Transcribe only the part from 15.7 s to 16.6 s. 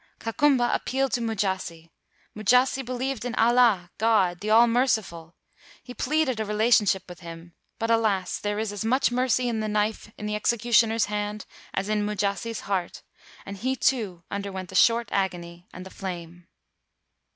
and the flame.